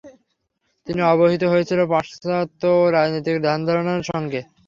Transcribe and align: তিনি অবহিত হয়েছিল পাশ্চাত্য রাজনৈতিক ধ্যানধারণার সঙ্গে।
তিনি 0.87 1.01
অবহিত 1.07 1.43
হয়েছিল 1.51 1.79
পাশ্চাত্য 1.91 2.61
রাজনৈতিক 2.91 3.35
ধ্যানধারণার 3.43 4.01
সঙ্গে। 4.11 4.41